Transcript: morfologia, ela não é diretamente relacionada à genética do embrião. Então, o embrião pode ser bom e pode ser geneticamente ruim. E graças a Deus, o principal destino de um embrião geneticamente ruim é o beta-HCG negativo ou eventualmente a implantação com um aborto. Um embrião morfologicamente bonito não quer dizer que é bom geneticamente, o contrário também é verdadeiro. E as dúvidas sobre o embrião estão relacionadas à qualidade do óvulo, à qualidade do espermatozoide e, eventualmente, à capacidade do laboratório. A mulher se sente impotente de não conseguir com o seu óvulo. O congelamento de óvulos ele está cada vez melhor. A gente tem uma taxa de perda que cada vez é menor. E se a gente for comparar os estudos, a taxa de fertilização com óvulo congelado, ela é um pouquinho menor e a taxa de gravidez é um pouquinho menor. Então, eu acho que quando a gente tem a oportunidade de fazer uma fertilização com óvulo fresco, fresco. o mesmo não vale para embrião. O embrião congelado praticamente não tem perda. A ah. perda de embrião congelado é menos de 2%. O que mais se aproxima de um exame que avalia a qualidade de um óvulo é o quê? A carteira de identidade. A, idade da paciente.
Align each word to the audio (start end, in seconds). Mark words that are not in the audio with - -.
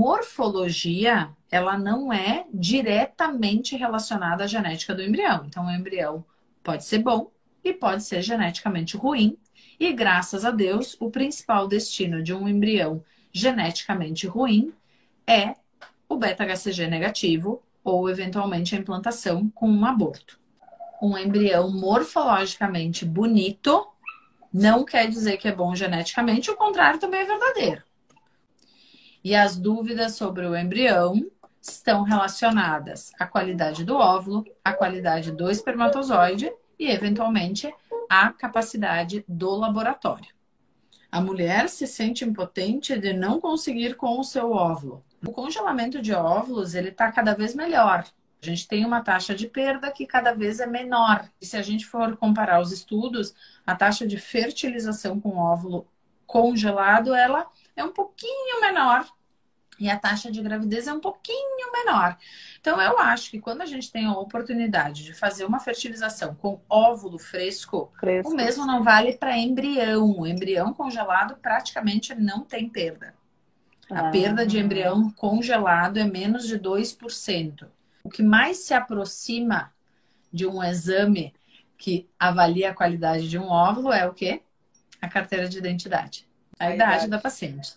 morfologia, 0.00 1.28
ela 1.50 1.76
não 1.76 2.10
é 2.10 2.46
diretamente 2.54 3.76
relacionada 3.76 4.44
à 4.44 4.46
genética 4.46 4.94
do 4.94 5.02
embrião. 5.02 5.44
Então, 5.44 5.66
o 5.66 5.70
embrião 5.70 6.24
pode 6.62 6.84
ser 6.84 7.00
bom 7.00 7.30
e 7.62 7.74
pode 7.74 8.02
ser 8.02 8.22
geneticamente 8.22 8.96
ruim. 8.96 9.36
E 9.78 9.92
graças 9.92 10.46
a 10.46 10.50
Deus, 10.50 10.96
o 10.98 11.10
principal 11.10 11.68
destino 11.68 12.22
de 12.22 12.32
um 12.32 12.48
embrião 12.48 13.04
geneticamente 13.30 14.26
ruim 14.26 14.72
é 15.26 15.54
o 16.08 16.16
beta-HCG 16.16 16.86
negativo 16.86 17.62
ou 17.84 18.08
eventualmente 18.08 18.74
a 18.74 18.78
implantação 18.78 19.50
com 19.50 19.68
um 19.68 19.84
aborto. 19.84 20.40
Um 21.02 21.18
embrião 21.18 21.70
morfologicamente 21.70 23.04
bonito 23.04 23.86
não 24.50 24.82
quer 24.82 25.10
dizer 25.10 25.36
que 25.36 25.46
é 25.46 25.54
bom 25.54 25.74
geneticamente, 25.74 26.50
o 26.50 26.56
contrário 26.56 26.98
também 26.98 27.20
é 27.20 27.26
verdadeiro. 27.26 27.89
E 29.22 29.34
as 29.34 29.56
dúvidas 29.56 30.14
sobre 30.14 30.46
o 30.46 30.56
embrião 30.56 31.30
estão 31.60 32.02
relacionadas 32.02 33.12
à 33.18 33.26
qualidade 33.26 33.84
do 33.84 33.96
óvulo, 33.96 34.44
à 34.64 34.72
qualidade 34.72 35.30
do 35.30 35.50
espermatozoide 35.50 36.50
e, 36.78 36.90
eventualmente, 36.90 37.72
à 38.08 38.32
capacidade 38.32 39.24
do 39.28 39.50
laboratório. 39.54 40.28
A 41.12 41.20
mulher 41.20 41.68
se 41.68 41.86
sente 41.86 42.24
impotente 42.24 42.98
de 42.98 43.12
não 43.12 43.40
conseguir 43.40 43.96
com 43.96 44.18
o 44.18 44.24
seu 44.24 44.52
óvulo. 44.52 45.04
O 45.26 45.32
congelamento 45.32 46.00
de 46.00 46.14
óvulos 46.14 46.74
ele 46.74 46.88
está 46.88 47.12
cada 47.12 47.34
vez 47.34 47.54
melhor. 47.54 48.04
A 48.42 48.46
gente 48.46 48.66
tem 48.66 48.86
uma 48.86 49.02
taxa 49.02 49.34
de 49.34 49.46
perda 49.46 49.90
que 49.90 50.06
cada 50.06 50.32
vez 50.32 50.60
é 50.60 50.66
menor. 50.66 51.28
E 51.40 51.44
se 51.44 51.58
a 51.58 51.62
gente 51.62 51.84
for 51.84 52.16
comparar 52.16 52.60
os 52.60 52.72
estudos, 52.72 53.34
a 53.66 53.74
taxa 53.74 54.06
de 54.06 54.16
fertilização 54.16 55.20
com 55.20 55.36
óvulo 55.36 55.86
congelado, 56.30 57.12
ela 57.12 57.46
é 57.74 57.82
um 57.82 57.92
pouquinho 57.92 58.60
menor 58.60 59.04
e 59.80 59.88
a 59.88 59.98
taxa 59.98 60.30
de 60.30 60.40
gravidez 60.42 60.86
é 60.86 60.92
um 60.92 61.00
pouquinho 61.00 61.72
menor. 61.72 62.16
Então, 62.60 62.80
eu 62.80 62.98
acho 62.98 63.30
que 63.30 63.40
quando 63.40 63.62
a 63.62 63.66
gente 63.66 63.90
tem 63.90 64.04
a 64.04 64.12
oportunidade 64.12 65.02
de 65.02 65.14
fazer 65.14 65.46
uma 65.46 65.58
fertilização 65.58 66.34
com 66.34 66.60
óvulo 66.68 67.18
fresco, 67.18 67.90
fresco. 67.98 68.30
o 68.30 68.36
mesmo 68.36 68.66
não 68.66 68.82
vale 68.82 69.14
para 69.14 69.38
embrião. 69.38 70.20
O 70.20 70.26
embrião 70.26 70.74
congelado 70.74 71.34
praticamente 71.36 72.14
não 72.14 72.44
tem 72.44 72.68
perda. 72.68 73.14
A 73.90 74.08
ah. 74.08 74.10
perda 74.10 74.46
de 74.46 74.58
embrião 74.58 75.10
congelado 75.12 75.96
é 75.96 76.04
menos 76.04 76.46
de 76.46 76.58
2%. 76.58 77.66
O 78.04 78.10
que 78.10 78.22
mais 78.22 78.58
se 78.58 78.74
aproxima 78.74 79.72
de 80.30 80.46
um 80.46 80.62
exame 80.62 81.34
que 81.78 82.06
avalia 82.18 82.70
a 82.70 82.74
qualidade 82.74 83.28
de 83.28 83.38
um 83.38 83.48
óvulo 83.48 83.90
é 83.90 84.06
o 84.06 84.12
quê? 84.12 84.42
A 85.00 85.08
carteira 85.08 85.48
de 85.48 85.56
identidade. 85.56 86.29
A, 86.60 86.70
idade 86.74 87.08
da 87.08 87.18
paciente. 87.18 87.74